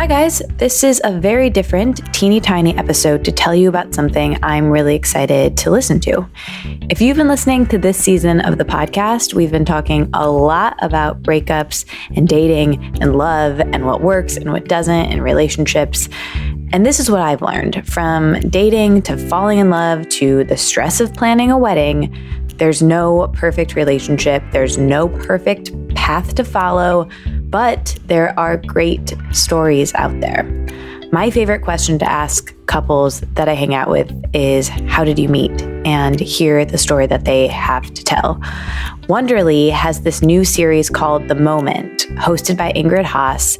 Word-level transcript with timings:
Hi, 0.00 0.06
guys. 0.06 0.40
This 0.56 0.82
is 0.82 0.98
a 1.04 1.12
very 1.20 1.50
different, 1.50 2.14
teeny 2.14 2.40
tiny 2.40 2.74
episode 2.78 3.22
to 3.26 3.30
tell 3.30 3.54
you 3.54 3.68
about 3.68 3.92
something 3.92 4.38
I'm 4.42 4.70
really 4.70 4.94
excited 4.94 5.58
to 5.58 5.70
listen 5.70 6.00
to. 6.00 6.26
If 6.88 7.02
you've 7.02 7.18
been 7.18 7.28
listening 7.28 7.66
to 7.66 7.76
this 7.76 7.98
season 7.98 8.40
of 8.40 8.56
the 8.56 8.64
podcast, 8.64 9.34
we've 9.34 9.50
been 9.50 9.66
talking 9.66 10.08
a 10.14 10.26
lot 10.26 10.78
about 10.80 11.22
breakups 11.22 11.84
and 12.16 12.26
dating 12.26 12.82
and 13.02 13.16
love 13.16 13.60
and 13.60 13.84
what 13.84 14.00
works 14.00 14.38
and 14.38 14.50
what 14.52 14.68
doesn't 14.68 15.12
in 15.12 15.20
relationships. 15.20 16.08
And 16.72 16.86
this 16.86 16.98
is 16.98 17.10
what 17.10 17.20
I've 17.20 17.42
learned 17.42 17.86
from 17.86 18.40
dating 18.48 19.02
to 19.02 19.18
falling 19.18 19.58
in 19.58 19.68
love 19.68 20.08
to 20.08 20.44
the 20.44 20.56
stress 20.56 21.02
of 21.02 21.12
planning 21.12 21.50
a 21.50 21.58
wedding. 21.58 22.16
There's 22.56 22.80
no 22.80 23.28
perfect 23.34 23.74
relationship, 23.74 24.42
there's 24.50 24.78
no 24.78 25.10
perfect 25.10 25.72
path 25.94 26.36
to 26.36 26.44
follow 26.44 27.06
but 27.50 27.98
there 28.06 28.38
are 28.38 28.56
great 28.56 29.14
stories 29.32 29.92
out 29.94 30.18
there. 30.20 30.44
My 31.12 31.28
favorite 31.30 31.62
question 31.62 31.98
to 31.98 32.10
ask 32.10 32.54
couples 32.66 33.20
that 33.34 33.48
I 33.48 33.54
hang 33.54 33.74
out 33.74 33.90
with 33.90 34.12
is 34.32 34.68
How 34.68 35.02
did 35.04 35.18
you 35.18 35.28
meet? 35.28 35.70
and 35.84 36.20
hear 36.20 36.64
the 36.64 36.78
story 36.78 37.06
that 37.06 37.24
they 37.24 37.46
have 37.46 37.92
to 37.94 38.04
tell. 38.04 38.36
Wondery 39.08 39.70
has 39.70 40.02
this 40.02 40.22
new 40.22 40.44
series 40.44 40.90
called 40.90 41.28
The 41.28 41.34
Moment, 41.34 42.00
hosted 42.16 42.56
by 42.56 42.72
Ingrid 42.72 43.04
Haas, 43.04 43.58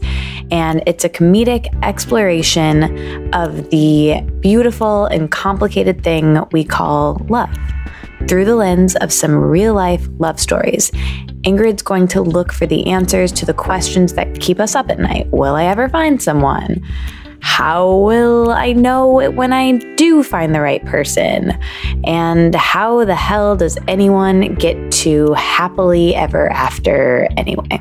and 0.51 0.83
it's 0.87 1.05
a 1.05 1.09
comedic 1.09 1.67
exploration 1.83 3.33
of 3.35 3.71
the 3.71 4.21
beautiful 4.41 5.07
and 5.07 5.31
complicated 5.31 6.05
thing 6.05 6.39
we 6.53 6.65
call 6.65 7.25
love 7.29 7.51
through 8.29 8.45
the 8.45 8.57
lens 8.57 8.97
of 8.97 9.13
some 9.13 9.35
real 9.35 9.75
life 9.75 10.09
love 10.19 10.39
stories. 10.41 10.91
Ingrid's 11.43 11.83
going 11.83 12.09
to 12.09 12.21
look 12.21 12.53
for 12.53 12.67
the 12.67 12.87
answers 12.87 13.33
to 13.33 13.47
the 13.47 13.55
questions 13.55 14.15
that 14.15 14.41
keep 14.41 14.61
us 14.61 14.75
up 14.75 14.91
at 14.91 14.99
night. 14.99 15.29
Will 15.31 15.55
I 15.55 15.65
ever 15.65 15.89
find 15.89 16.23
someone? 16.23 16.83
How 17.41 17.97
will 17.97 18.51
I 18.51 18.73
know 18.73 19.21
it 19.21 19.35
when 19.35 19.53
I 19.53 19.79
do 19.97 20.23
find 20.23 20.55
the 20.55 20.61
right 20.61 20.85
person? 20.85 21.59
And 22.05 22.55
how 22.55 23.05
the 23.05 23.15
hell 23.15 23.57
does 23.57 23.79
anyone 23.89 24.55
get 24.57 24.93
to 24.93 25.33
happily 25.33 26.15
ever 26.15 26.51
after 26.51 27.29
anyway? 27.37 27.81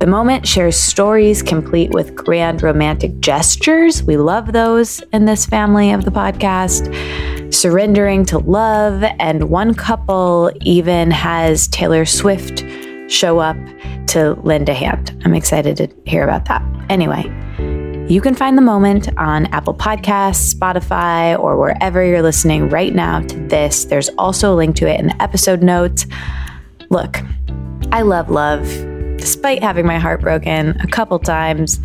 The 0.00 0.06
Moment 0.06 0.46
shares 0.46 0.78
stories 0.78 1.42
complete 1.42 1.90
with 1.90 2.14
grand 2.14 2.62
romantic 2.62 3.20
gestures. 3.20 4.02
We 4.02 4.16
love 4.16 4.52
those 4.52 5.00
in 5.12 5.26
this 5.26 5.44
family 5.44 5.92
of 5.92 6.04
the 6.04 6.10
podcast. 6.10 6.90
Surrendering 7.50 8.24
to 8.26 8.38
love, 8.38 9.02
and 9.18 9.50
one 9.50 9.74
couple 9.74 10.50
even 10.60 11.10
has 11.10 11.68
Taylor 11.68 12.04
Swift 12.04 12.64
show 13.08 13.38
up 13.38 13.56
to 14.08 14.34
lend 14.42 14.68
a 14.68 14.74
hand. 14.74 15.20
I'm 15.24 15.34
excited 15.34 15.76
to 15.78 15.88
hear 16.06 16.24
about 16.24 16.46
that. 16.46 16.62
Anyway, 16.88 17.24
you 18.08 18.20
can 18.20 18.34
find 18.34 18.56
the 18.56 18.62
moment 18.62 19.08
on 19.18 19.46
Apple 19.46 19.74
Podcasts, 19.74 20.54
Spotify, 20.54 21.38
or 21.38 21.58
wherever 21.58 22.04
you're 22.04 22.22
listening 22.22 22.68
right 22.68 22.94
now 22.94 23.20
to 23.20 23.36
this. 23.48 23.84
There's 23.84 24.08
also 24.10 24.54
a 24.54 24.56
link 24.56 24.76
to 24.76 24.88
it 24.88 24.98
in 25.00 25.08
the 25.08 25.22
episode 25.22 25.62
notes. 25.62 26.06
Look, 26.88 27.20
I 27.92 28.02
love 28.02 28.30
love 28.30 28.66
despite 29.20 29.62
having 29.62 29.86
my 29.86 29.98
heart 29.98 30.20
broken 30.20 30.70
a 30.80 30.86
couple 30.86 31.18
times, 31.18 31.78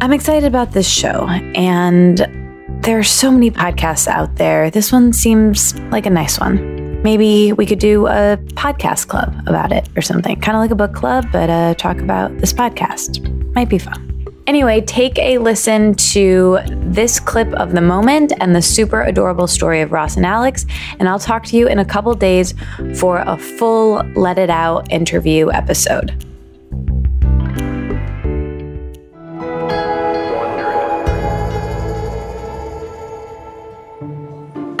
I'm 0.00 0.12
excited 0.12 0.46
about 0.46 0.72
this 0.72 0.88
show. 0.88 1.26
And 1.54 2.41
there 2.82 2.98
are 2.98 3.04
so 3.04 3.30
many 3.30 3.48
podcasts 3.48 4.08
out 4.08 4.34
there. 4.36 4.68
This 4.68 4.90
one 4.90 5.12
seems 5.12 5.78
like 5.92 6.04
a 6.04 6.10
nice 6.10 6.40
one. 6.40 7.00
Maybe 7.02 7.52
we 7.52 7.64
could 7.64 7.78
do 7.78 8.08
a 8.08 8.36
podcast 8.54 9.06
club 9.06 9.34
about 9.46 9.70
it 9.70 9.88
or 9.96 10.02
something, 10.02 10.40
kind 10.40 10.56
of 10.56 10.60
like 10.60 10.72
a 10.72 10.74
book 10.74 10.92
club, 10.92 11.26
but 11.30 11.48
uh, 11.48 11.74
talk 11.74 11.98
about 11.98 12.36
this 12.38 12.52
podcast. 12.52 13.22
Might 13.54 13.68
be 13.68 13.78
fun. 13.78 14.08
Anyway, 14.48 14.80
take 14.80 15.16
a 15.20 15.38
listen 15.38 15.94
to 15.94 16.58
this 16.66 17.20
clip 17.20 17.52
of 17.54 17.70
the 17.70 17.80
moment 17.80 18.32
and 18.40 18.54
the 18.54 18.62
super 18.62 19.02
adorable 19.02 19.46
story 19.46 19.80
of 19.80 19.92
Ross 19.92 20.16
and 20.16 20.26
Alex, 20.26 20.66
and 20.98 21.08
I'll 21.08 21.20
talk 21.20 21.44
to 21.46 21.56
you 21.56 21.68
in 21.68 21.78
a 21.78 21.84
couple 21.84 22.12
days 22.14 22.52
for 22.96 23.18
a 23.18 23.38
full 23.38 24.02
Let 24.16 24.38
It 24.38 24.50
Out 24.50 24.90
interview 24.90 25.52
episode. 25.52 26.31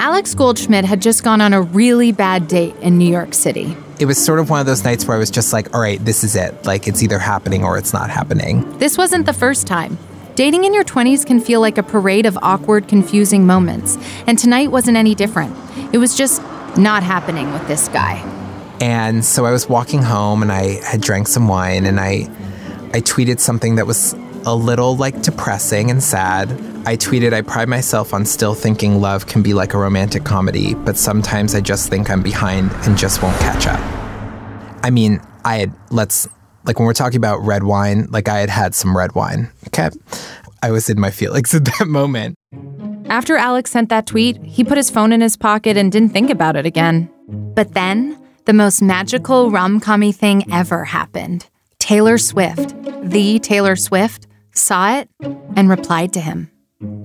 Alex 0.02 0.34
Goldschmidt 0.34 0.84
had 0.84 1.00
just 1.00 1.22
gone 1.22 1.40
on 1.40 1.52
a 1.52 1.62
really 1.62 2.10
bad 2.10 2.48
date 2.48 2.74
in 2.82 2.98
New 2.98 3.08
York 3.08 3.34
City 3.34 3.76
it 4.02 4.06
was 4.06 4.22
sort 4.22 4.40
of 4.40 4.50
one 4.50 4.58
of 4.58 4.66
those 4.66 4.82
nights 4.82 5.06
where 5.06 5.16
I 5.16 5.20
was 5.20 5.30
just 5.30 5.52
like, 5.52 5.72
all 5.72 5.80
right, 5.80 6.04
this 6.04 6.24
is 6.24 6.34
it. 6.34 6.64
Like, 6.64 6.88
it's 6.88 7.04
either 7.04 7.20
happening 7.20 7.62
or 7.62 7.78
it's 7.78 7.92
not 7.92 8.10
happening. 8.10 8.78
This 8.78 8.98
wasn't 8.98 9.26
the 9.26 9.32
first 9.32 9.68
time. 9.68 9.96
Dating 10.34 10.64
in 10.64 10.74
your 10.74 10.82
20s 10.82 11.24
can 11.24 11.38
feel 11.38 11.60
like 11.60 11.78
a 11.78 11.84
parade 11.84 12.26
of 12.26 12.36
awkward, 12.42 12.88
confusing 12.88 13.46
moments. 13.46 13.96
And 14.26 14.36
tonight 14.36 14.72
wasn't 14.72 14.96
any 14.96 15.14
different. 15.14 15.54
It 15.94 15.98
was 15.98 16.16
just 16.16 16.42
not 16.76 17.04
happening 17.04 17.52
with 17.52 17.68
this 17.68 17.86
guy. 17.86 18.16
And 18.80 19.24
so 19.24 19.44
I 19.44 19.52
was 19.52 19.68
walking 19.68 20.02
home 20.02 20.42
and 20.42 20.50
I 20.50 20.84
had 20.84 21.00
drank 21.00 21.28
some 21.28 21.46
wine 21.46 21.86
and 21.86 22.00
I 22.00 22.28
I 22.92 23.02
tweeted 23.02 23.38
something 23.38 23.76
that 23.76 23.86
was 23.86 24.14
a 24.44 24.56
little 24.56 24.96
like 24.96 25.22
depressing 25.22 25.92
and 25.92 26.02
sad. 26.02 26.50
I 26.84 26.96
tweeted, 26.96 27.32
I 27.32 27.42
pride 27.42 27.68
myself 27.68 28.12
on 28.12 28.26
still 28.26 28.54
thinking 28.54 29.00
love 29.00 29.26
can 29.28 29.40
be 29.40 29.54
like 29.54 29.72
a 29.72 29.78
romantic 29.78 30.24
comedy, 30.24 30.74
but 30.74 30.96
sometimes 30.96 31.54
I 31.54 31.60
just 31.60 31.88
think 31.88 32.10
I'm 32.10 32.22
behind 32.22 32.72
and 32.82 32.98
just 32.98 33.22
won't 33.22 33.38
catch 33.38 33.68
up. 33.68 33.80
I 34.84 34.90
mean, 34.90 35.20
I 35.44 35.58
had, 35.58 35.72
let's, 35.90 36.28
like 36.64 36.80
when 36.80 36.86
we're 36.86 36.92
talking 36.92 37.18
about 37.18 37.38
red 37.38 37.62
wine, 37.62 38.08
like 38.10 38.28
I 38.28 38.40
had 38.40 38.50
had 38.50 38.74
some 38.74 38.96
red 38.96 39.14
wine. 39.14 39.52
Okay. 39.68 39.90
I 40.60 40.72
was 40.72 40.90
in 40.90 41.00
my 41.00 41.10
feelings 41.10 41.54
at 41.54 41.64
that 41.64 41.86
moment. 41.86 42.34
After 43.06 43.36
Alex 43.36 43.70
sent 43.70 43.88
that 43.90 44.06
tweet, 44.06 44.42
he 44.42 44.64
put 44.64 44.76
his 44.76 44.90
phone 44.90 45.12
in 45.12 45.20
his 45.20 45.36
pocket 45.36 45.76
and 45.76 45.92
didn't 45.92 46.10
think 46.10 46.30
about 46.30 46.56
it 46.56 46.66
again. 46.66 47.08
But 47.28 47.74
then, 47.74 48.18
the 48.44 48.52
most 48.52 48.82
magical 48.82 49.50
rom 49.50 49.80
commy 49.80 50.14
thing 50.14 50.52
ever 50.52 50.84
happened. 50.84 51.48
Taylor 51.78 52.18
Swift, 52.18 52.74
the 53.02 53.38
Taylor 53.38 53.76
Swift, 53.76 54.26
saw 54.52 54.98
it 54.98 55.08
and 55.56 55.68
replied 55.68 56.12
to 56.14 56.20
him. 56.20 56.51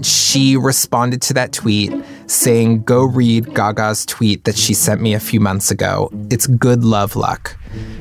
She 0.01 0.57
responded 0.57 1.21
to 1.23 1.33
that 1.33 1.53
tweet 1.53 1.93
saying, 2.27 2.83
Go 2.83 3.03
read 3.03 3.53
Gaga's 3.53 4.05
tweet 4.05 4.43
that 4.45 4.57
she 4.57 4.73
sent 4.73 5.01
me 5.01 5.13
a 5.13 5.19
few 5.19 5.39
months 5.39 5.71
ago. 5.71 6.09
It's 6.29 6.47
good 6.47 6.83
love 6.83 7.15
luck 7.15 7.57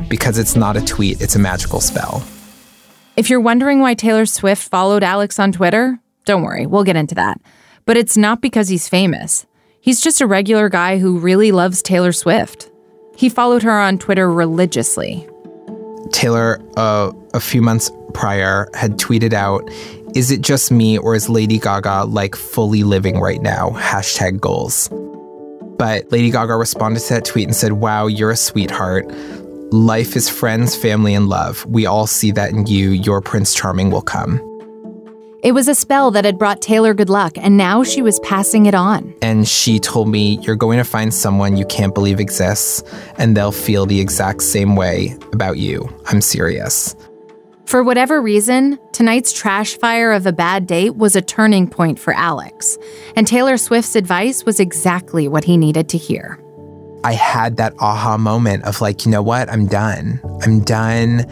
because 0.09 0.39
it's 0.39 0.57
not 0.57 0.77
a 0.77 0.85
tweet, 0.85 1.21
it's 1.21 1.37
a 1.37 1.39
magical 1.39 1.81
spell. 1.81 2.23
If 3.17 3.31
you're 3.31 3.41
wondering 3.41 3.81
why 3.81 3.95
Taylor 3.95 4.27
Swift 4.27 4.69
followed 4.69 5.03
Alex 5.03 5.39
on 5.39 5.53
Twitter, 5.53 5.99
don't 6.27 6.43
worry, 6.43 6.67
we'll 6.67 6.85
get 6.85 6.97
into 6.97 7.15
that. 7.15 7.41
But 7.87 7.97
it's 7.97 8.17
not 8.17 8.43
because 8.43 8.69
he's 8.69 8.89
famous. 8.89 9.47
He's 9.81 10.01
just 10.01 10.21
a 10.21 10.27
regular 10.27 10.69
guy 10.69 10.99
who 10.99 11.19
really 11.19 11.53
loves 11.53 11.81
Taylor 11.81 12.13
Swift. 12.13 12.71
He 13.17 13.29
followed 13.29 13.63
her 13.63 13.79
on 13.79 13.99
Twitter 13.99 14.31
religiously. 14.31 15.27
Taylor, 16.13 16.61
uh, 16.77 17.13
a 17.35 17.41
few 17.41 17.63
months 17.63 17.91
prior, 18.13 18.69
had 18.75 18.99
tweeted 18.99 19.33
out, 19.33 19.63
Is 20.17 20.31
it 20.31 20.41
just 20.41 20.71
me 20.71 20.97
or 20.97 21.15
is 21.15 21.29
Lady 21.29 21.59
Gaga 21.59 22.05
like 22.05 22.37
fully 22.37 22.85
living 22.85 23.21
right 23.21 23.43
now? 23.43 23.73
Hashtag 23.73 24.41
goals. 24.41 24.89
But 25.77 26.11
Lady 26.11 26.31
Gaga 26.31 26.57
responded 26.57 27.01
to 27.01 27.09
that 27.13 27.27
tweet 27.27 27.45
and 27.45 27.55
said, 27.55 27.73
Wow, 27.73 28.07
you're 28.07 28.31
a 28.31 28.37
sweetheart. 28.37 29.07
Life 29.73 30.17
is 30.17 30.31
friends, 30.31 30.75
family, 30.75 31.13
and 31.13 31.29
love. 31.29 31.67
We 31.67 31.85
all 31.85 32.07
see 32.07 32.31
that 32.31 32.49
in 32.53 32.67
you. 32.67 32.93
Your 32.93 33.21
Prince 33.21 33.55
Charming 33.55 33.91
will 33.91 34.01
come. 34.01 34.41
It 35.43 35.53
was 35.53 35.69
a 35.69 35.75
spell 35.75 36.11
that 36.13 36.25
had 36.25 36.39
brought 36.39 36.63
Taylor 36.63 36.95
good 36.95 37.11
luck, 37.11 37.37
and 37.37 37.59
now 37.59 37.85
she 37.85 38.01
was 38.01 38.19
passing 38.21 38.65
it 38.65 38.75
on. 38.75 39.15
And 39.21 39.47
she 39.47 39.79
told 39.79 40.09
me, 40.09 40.39
You're 40.41 40.57
going 40.57 40.79
to 40.79 40.85
find 40.85 41.13
someone 41.13 41.59
you 41.59 41.67
can't 41.67 41.93
believe 41.93 42.21
exists, 42.21 42.83
and 43.19 43.37
they'll 43.37 43.53
feel 43.53 43.85
the 43.85 44.01
exact 44.01 44.41
same 44.41 44.77
way 44.77 45.15
about 45.35 45.59
you. 45.59 45.95
I'm 46.07 46.23
serious. 46.23 46.97
For 47.67 47.83
whatever 47.83 48.23
reason, 48.23 48.79
tonight's 48.93 49.33
trash 49.33 49.77
fire 49.77 50.13
of 50.13 50.27
a 50.27 50.33
bad 50.33 50.67
date 50.67 50.97
was 50.97 51.17
a 51.17 51.23
turning 51.23 51.69
point 51.69 51.99
for 51.99 52.15
Alex, 52.15 52.79
and 53.17 53.27
Taylor 53.27 53.57
Swift's 53.57 53.97
advice 53.97 54.45
was 54.45 54.61
exactly 54.61 55.27
what 55.27 55.45
he 55.45 55.57
needed 55.57 55.89
to 55.89 55.99
hear. 55.99 56.41
I 57.03 57.13
had 57.13 57.57
that 57.57 57.75
aha 57.79 58.19
moment 58.19 58.65
of 58.65 58.81
like, 58.81 59.05
you 59.05 59.11
know 59.11 59.23
what? 59.23 59.51
I'm 59.51 59.67
done. 59.67 60.21
I'm 60.43 60.61
done 60.61 61.27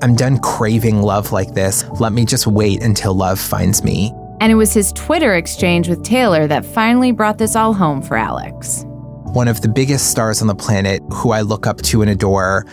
I'm 0.00 0.14
done 0.14 0.38
craving 0.38 1.02
love 1.02 1.32
like 1.32 1.54
this. 1.54 1.84
Let 2.00 2.12
me 2.12 2.24
just 2.24 2.46
wait 2.46 2.82
until 2.82 3.14
love 3.14 3.40
finds 3.40 3.82
me. 3.82 4.12
And 4.40 4.52
it 4.52 4.54
was 4.54 4.72
his 4.72 4.92
Twitter 4.92 5.34
exchange 5.34 5.88
with 5.88 6.04
Taylor 6.04 6.46
that 6.46 6.64
finally 6.64 7.10
brought 7.10 7.38
this 7.38 7.56
all 7.56 7.74
home 7.74 8.02
for 8.02 8.16
Alex. 8.16 8.84
One 9.32 9.46
of 9.46 9.60
the 9.60 9.68
biggest 9.68 10.10
stars 10.10 10.40
on 10.40 10.48
the 10.48 10.54
planet, 10.54 11.02
who 11.12 11.32
I 11.32 11.42
look 11.42 11.66
up 11.66 11.82
to 11.82 12.00
and 12.02 12.10
adore, 12.10 12.64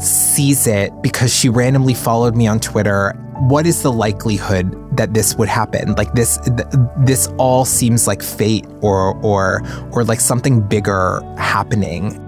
sees 0.00 0.66
it 0.66 0.92
because 1.02 1.34
she 1.34 1.48
randomly 1.48 1.94
followed 1.94 2.36
me 2.36 2.46
on 2.46 2.60
Twitter. 2.60 3.12
What 3.48 3.66
is 3.66 3.82
the 3.82 3.92
likelihood 3.92 4.96
that 4.96 5.14
this 5.14 5.34
would 5.36 5.48
happen? 5.48 5.94
Like 5.94 6.12
this, 6.14 6.38
th- 6.38 6.68
this 6.98 7.28
all 7.38 7.64
seems 7.64 8.06
like 8.06 8.22
fate 8.22 8.66
or 8.82 9.16
or 9.22 9.62
or 9.92 10.04
like 10.04 10.20
something 10.20 10.66
bigger 10.66 11.20
happening. 11.38 12.22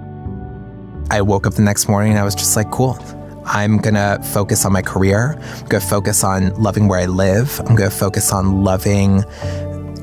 I 1.11 1.23
woke 1.23 1.47
up 1.47 1.55
the 1.55 1.63
next 1.63 1.89
morning 1.89 2.11
and 2.11 2.19
I 2.19 2.25
was 2.25 2.35
just 2.35 2.57
like, 2.57 2.71
cool. 2.71 2.99
I'm 3.47 3.79
gonna 3.79 4.23
focus 4.23 4.67
on 4.67 4.73
my 4.73 4.83
career. 4.83 5.39
I'm 5.41 5.67
gonna 5.69 5.81
focus 5.81 6.25
on 6.25 6.53
loving 6.61 6.89
where 6.89 7.01
I 7.01 7.07
live. 7.07 7.61
I'm 7.61 7.77
gonna 7.77 7.91
focus 7.91 8.33
on 8.33 8.65
loving 8.65 9.25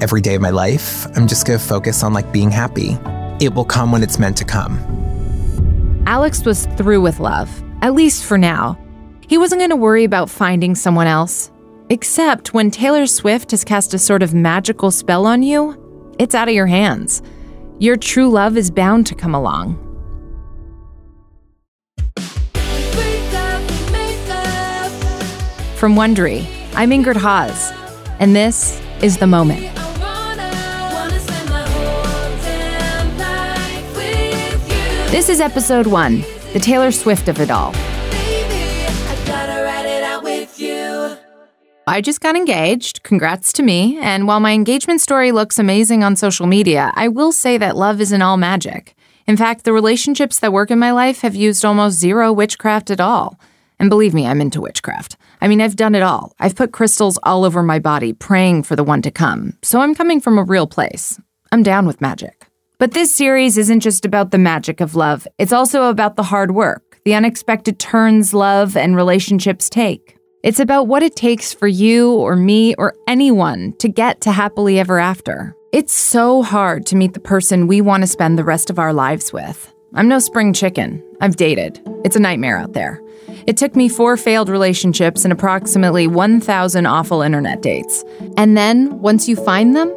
every 0.02 0.22
day 0.22 0.36
of 0.36 0.42
my 0.42 0.50
life. 0.50 1.06
I'm 1.16 1.28
just 1.28 1.46
gonna 1.46 1.60
focus 1.60 2.04
on 2.04 2.14
like 2.14 2.32
being 2.32 2.50
happy. 2.50 2.98
It 3.40 3.54
will 3.54 3.66
come 3.66 3.92
when 3.92 4.02
it's 4.02 4.18
meant 4.18 4.38
to 4.38 4.46
come. 4.46 4.80
Alex 6.08 6.46
was 6.46 6.66
through 6.78 7.02
with 7.02 7.20
love, 7.20 7.64
at 7.82 7.94
least 7.94 8.24
for 8.24 8.38
now. 8.38 8.78
He 9.28 9.38
wasn't 9.38 9.60
going 9.60 9.72
to 9.72 9.76
worry 9.76 10.04
about 10.04 10.30
finding 10.30 10.76
someone 10.76 11.08
else. 11.08 11.52
Except 11.90 12.54
when 12.54 12.72
Taylor 12.72 13.06
Swift 13.08 13.52
has 13.52 13.64
cast 13.64 13.94
a 13.94 14.00
sort 14.00 14.24
of 14.24 14.34
magical 14.34 14.90
spell 14.90 15.26
on 15.26 15.44
you, 15.44 16.14
it's 16.18 16.34
out 16.34 16.48
of 16.48 16.54
your 16.54 16.68
hands. 16.68 17.22
Your 17.80 17.98
true 17.98 18.30
love 18.30 18.56
is 18.56 18.72
bound 18.72 19.06
to 19.08 19.16
come 19.16 19.36
along. 19.36 19.82
From 25.76 25.96
Wondery, 25.96 26.48
I'm 26.74 26.90
Ingrid 26.92 27.18
Haas, 27.18 27.72
and 28.20 28.36
this 28.36 28.82
is 29.02 29.18
The 29.18 29.28
Moment. 29.28 29.85
This 35.12 35.30
is 35.30 35.40
episode 35.40 35.88
one, 35.88 36.26
the 36.52 36.60
Taylor 36.60 36.92
Swift 36.92 37.30
of 37.30 37.40
it 37.40 37.50
all. 37.50 37.72
I 41.88 42.02
just 42.02 42.20
got 42.20 42.36
engaged. 42.36 43.04
Congrats 43.04 43.54
to 43.54 43.64
me. 43.64 43.98
And 44.02 44.28
while 44.28 44.40
my 44.40 44.52
engagement 44.52 45.00
story 45.02 45.32
looks 45.32 45.60
amazing 45.60 46.04
on 46.04 46.16
social 46.16 46.48
media, 46.48 46.92
I 46.96 47.08
will 47.08 47.32
say 47.32 47.58
that 47.58 47.78
love 47.78 48.02
isn't 48.02 48.22
all 48.22 48.36
magic. 48.38 48.96
In 49.28 49.38
fact, 49.38 49.64
the 49.64 49.72
relationships 49.72 50.40
that 50.40 50.52
work 50.52 50.72
in 50.72 50.80
my 50.80 50.92
life 50.92 51.22
have 51.22 51.36
used 51.36 51.64
almost 51.64 51.98
zero 52.00 52.34
witchcraft 52.34 52.90
at 52.92 53.00
all. 53.00 53.40
And 53.80 53.90
believe 53.90 54.14
me, 54.14 54.26
I'm 54.26 54.42
into 54.42 54.60
witchcraft. 54.60 55.16
I 55.40 55.48
mean, 55.48 55.62
I've 55.62 55.76
done 55.76 55.96
it 55.96 56.04
all. 56.04 56.34
I've 56.40 56.56
put 56.56 56.74
crystals 56.74 57.20
all 57.24 57.46
over 57.46 57.62
my 57.62 57.80
body, 57.80 58.12
praying 58.12 58.64
for 58.64 58.76
the 58.76 58.84
one 58.84 59.02
to 59.04 59.12
come. 59.12 59.54
So 59.62 59.80
I'm 59.80 59.96
coming 59.96 60.20
from 60.20 60.38
a 60.38 60.44
real 60.44 60.68
place. 60.68 61.20
I'm 61.52 61.64
down 61.64 61.86
with 61.86 62.02
magic. 62.02 62.45
But 62.78 62.92
this 62.92 63.14
series 63.14 63.58
isn't 63.58 63.80
just 63.80 64.04
about 64.04 64.32
the 64.32 64.38
magic 64.38 64.82
of 64.82 64.96
love, 64.96 65.28
it's 65.38 65.54
also 65.54 65.86
about 65.86 66.18
the 66.18 66.24
hard 66.24 66.52
work, 66.52 67.00
the 67.06 67.14
unexpected 67.14 67.80
turns 67.80 68.34
love 68.34 68.76
and 68.76 68.98
relationships 68.98 69.70
take. 69.70 70.18
It's 70.44 70.60
about 70.60 70.88
what 70.88 71.02
it 71.02 71.16
takes 71.16 71.54
for 71.54 71.68
you 71.68 72.14
or 72.14 72.36
me 72.36 72.76
or 72.76 72.94
anyone 73.08 73.74
to 73.80 73.88
get 73.88 74.22
to 74.22 74.32
happily 74.32 74.78
ever 74.78 75.00
after. 75.00 75.56
It's 75.72 75.94
so 75.94 76.44
hard 76.44 76.86
to 76.88 76.98
meet 76.98 77.14
the 77.14 77.20
person 77.22 77.68
we 77.68 77.80
want 77.80 78.04
to 78.04 78.08
spend 78.08 78.38
the 78.38 78.44
rest 78.44 78.70
of 78.70 78.78
our 78.78 78.94
lives 78.94 79.32
with. 79.32 79.74
I'm 79.94 80.10
no 80.10 80.20
spring 80.20 80.52
chicken. 80.52 81.02
I've 81.22 81.38
dated. 81.38 81.82
It's 82.04 82.18
a 82.18 82.20
nightmare 82.20 82.58
out 82.58 82.74
there. 82.74 83.02
It 83.48 83.58
took 83.58 83.76
me 83.76 83.88
four 83.88 84.18
failed 84.18 84.50
relationships 84.50 85.24
and 85.24 85.32
approximately 85.32 86.08
1,000 86.08 86.86
awful 86.86 87.22
internet 87.22 87.62
dates. 87.62 88.04
And 88.38 88.58
then, 88.58 89.00
once 89.00 89.28
you 89.30 89.36
find 89.36 89.76
them, 89.76 89.96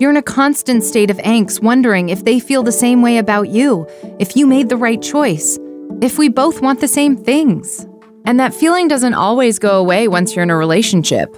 you're 0.00 0.10
in 0.10 0.16
a 0.16 0.22
constant 0.22 0.82
state 0.82 1.10
of 1.10 1.18
angst, 1.18 1.62
wondering 1.62 2.08
if 2.08 2.24
they 2.24 2.40
feel 2.40 2.62
the 2.62 2.72
same 2.72 3.00
way 3.00 3.18
about 3.18 3.48
you, 3.48 3.86
if 4.18 4.36
you 4.36 4.46
made 4.46 4.68
the 4.68 4.76
right 4.76 5.00
choice, 5.00 5.58
if 6.02 6.18
we 6.18 6.28
both 6.28 6.60
want 6.60 6.80
the 6.80 6.88
same 6.88 7.16
things. 7.16 7.86
And 8.24 8.40
that 8.40 8.52
feeling 8.52 8.88
doesn't 8.88 9.14
always 9.14 9.58
go 9.58 9.78
away 9.78 10.08
once 10.08 10.34
you're 10.34 10.42
in 10.42 10.50
a 10.50 10.56
relationship. 10.56 11.36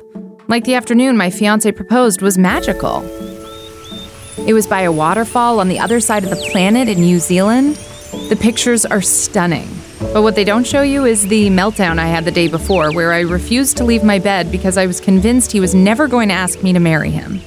Like 0.48 0.64
the 0.64 0.74
afternoon 0.74 1.16
my 1.16 1.28
fiance 1.28 1.70
proposed 1.72 2.22
was 2.22 2.38
magical. 2.38 3.02
It 4.46 4.54
was 4.54 4.66
by 4.66 4.82
a 4.82 4.92
waterfall 4.92 5.60
on 5.60 5.68
the 5.68 5.78
other 5.78 6.00
side 6.00 6.24
of 6.24 6.30
the 6.30 6.48
planet 6.50 6.88
in 6.88 7.00
New 7.00 7.18
Zealand. 7.18 7.76
The 8.30 8.38
pictures 8.40 8.86
are 8.86 9.02
stunning. 9.02 9.68
But 9.98 10.22
what 10.22 10.34
they 10.34 10.44
don't 10.44 10.66
show 10.66 10.82
you 10.82 11.04
is 11.04 11.26
the 11.28 11.48
meltdown 11.48 11.98
I 11.98 12.06
had 12.06 12.24
the 12.24 12.30
day 12.30 12.48
before, 12.48 12.92
where 12.92 13.12
I 13.12 13.20
refused 13.20 13.76
to 13.78 13.84
leave 13.84 14.04
my 14.04 14.18
bed 14.18 14.50
because 14.50 14.78
I 14.78 14.86
was 14.86 15.00
convinced 15.00 15.52
he 15.52 15.60
was 15.60 15.74
never 15.74 16.06
going 16.06 16.28
to 16.28 16.34
ask 16.34 16.62
me 16.62 16.72
to 16.72 16.80
marry 16.80 17.10
him. 17.10 17.40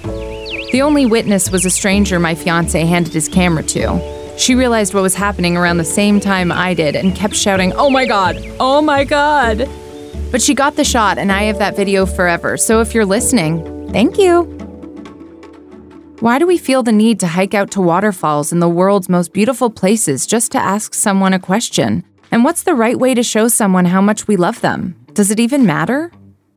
The 0.71 0.83
only 0.83 1.07
witness 1.07 1.49
was 1.49 1.65
a 1.65 1.69
stranger 1.71 2.19
my 2.19 2.35
fiance 2.35 2.85
handed 2.85 3.13
his 3.13 3.27
camera 3.27 3.63
to. 3.63 4.35
She 4.37 4.53
realized 4.53 4.93
what 4.93 5.01
was 5.01 5.15
happening 5.15 5.57
around 5.57 5.77
the 5.77 5.83
same 5.83 6.19
time 6.19 6.51
I 6.51 6.75
did 6.75 6.95
and 6.95 7.15
kept 7.15 7.35
shouting, 7.35 7.73
Oh 7.73 7.89
my 7.89 8.05
god! 8.05 8.37
Oh 8.59 8.79
my 8.81 9.03
god! 9.03 9.67
But 10.31 10.43
she 10.43 10.53
got 10.53 10.75
the 10.75 10.83
shot, 10.83 11.17
and 11.17 11.31
I 11.31 11.43
have 11.43 11.57
that 11.57 11.75
video 11.75 12.05
forever. 12.05 12.55
So 12.55 12.81
if 12.81 12.93
you're 12.93 13.05
listening, 13.05 13.91
thank 13.91 14.19
you. 14.19 14.43
Why 16.19 16.37
do 16.37 16.45
we 16.45 16.59
feel 16.59 16.83
the 16.83 16.91
need 16.91 17.19
to 17.21 17.27
hike 17.27 17.55
out 17.55 17.71
to 17.71 17.81
waterfalls 17.81 18.51
in 18.51 18.59
the 18.59 18.69
world's 18.69 19.09
most 19.09 19.33
beautiful 19.33 19.71
places 19.71 20.27
just 20.27 20.51
to 20.51 20.59
ask 20.59 20.93
someone 20.93 21.33
a 21.33 21.39
question? 21.39 22.03
And 22.31 22.43
what's 22.43 22.61
the 22.61 22.75
right 22.75 22.99
way 22.99 23.15
to 23.15 23.23
show 23.23 23.47
someone 23.47 23.85
how 23.85 24.01
much 24.01 24.27
we 24.27 24.35
love 24.35 24.61
them? 24.61 24.95
Does 25.13 25.31
it 25.31 25.39
even 25.39 25.65
matter? 25.65 26.11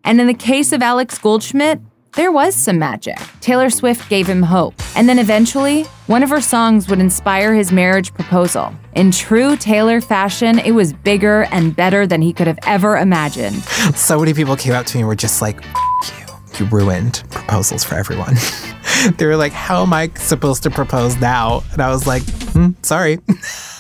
And 0.05 0.21
in 0.21 0.27
the 0.27 0.35
case 0.35 0.73
of 0.73 0.83
Alex 0.83 1.17
Goldschmidt, 1.19 1.81
there 2.15 2.31
was 2.31 2.55
some 2.55 2.79
magic. 2.79 3.17
Taylor 3.41 3.71
Swift 3.71 4.09
gave 4.11 4.27
him 4.27 4.43
hope. 4.43 4.75
And 4.97 5.09
then 5.09 5.19
eventually, 5.19 5.85
one 6.07 6.23
of 6.23 6.29
her 6.29 6.43
songs 6.43 6.89
would 6.89 6.99
inspire 6.99 7.55
his 7.55 7.73
marriage 7.73 8.13
proposal. 8.13 8.75
In 8.95 9.11
true 9.11 9.57
Taylor 9.57 10.01
fashion, 10.03 10.59
it 10.59 10.73
was 10.73 10.93
bigger 10.93 11.45
and 11.53 11.75
better 11.75 12.07
than 12.07 12.21
he 12.21 12.35
could 12.35 12.47
have 12.47 12.59
ever 12.67 12.97
imagined. 12.97 13.57
So 13.95 14.19
many 14.19 14.35
people 14.35 14.57
came 14.57 14.73
up 14.73 14.87
to 14.87 14.97
me 14.97 15.01
and 15.01 15.09
were 15.09 15.15
just 15.15 15.41
like, 15.43 15.63
you. 15.65 16.23
You 16.59 16.67
ruined 16.67 17.23
proposals 17.31 17.83
for 17.83 17.95
everyone. 17.95 18.35
they 19.17 19.25
were 19.25 19.37
like, 19.37 19.53
How 19.53 19.83
am 19.83 19.95
I 19.95 20.11
supposed 20.17 20.63
to 20.65 20.71
propose 20.71 21.19
now? 21.19 21.63
And 21.73 21.81
I 21.81 21.89
was 21.91 22.07
like, 22.07 22.23
hmm, 22.53 22.73
Sorry. 22.83 23.21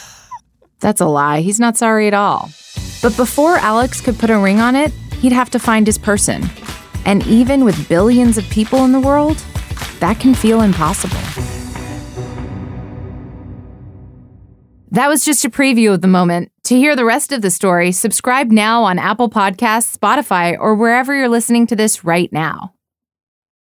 That's 0.80 1.00
a 1.02 1.06
lie. 1.06 1.42
He's 1.42 1.60
not 1.60 1.76
sorry 1.76 2.06
at 2.08 2.14
all. 2.14 2.50
But 3.02 3.14
before 3.16 3.56
Alex 3.56 4.00
could 4.00 4.18
put 4.18 4.30
a 4.30 4.38
ring 4.38 4.58
on 4.58 4.74
it, 4.74 4.90
he'd 5.20 5.32
have 5.32 5.50
to 5.50 5.58
find 5.58 5.86
his 5.86 5.98
person. 5.98 6.48
And 7.04 7.26
even 7.26 7.64
with 7.64 7.88
billions 7.88 8.38
of 8.38 8.48
people 8.50 8.84
in 8.84 8.92
the 8.92 9.00
world, 9.00 9.36
that 10.00 10.20
can 10.20 10.34
feel 10.34 10.60
impossible. 10.60 11.16
That 14.90 15.08
was 15.08 15.24
just 15.24 15.44
a 15.44 15.50
preview 15.50 15.94
of 15.94 16.02
the 16.02 16.08
moment. 16.08 16.52
To 16.64 16.76
hear 16.76 16.94
the 16.94 17.04
rest 17.04 17.32
of 17.32 17.40
the 17.40 17.50
story, 17.50 17.92
subscribe 17.92 18.50
now 18.50 18.84
on 18.84 18.98
Apple 18.98 19.30
Podcasts, 19.30 19.96
Spotify, 19.96 20.56
or 20.58 20.74
wherever 20.74 21.14
you're 21.14 21.30
listening 21.30 21.66
to 21.68 21.76
this 21.76 22.04
right 22.04 22.30
now. 22.32 22.74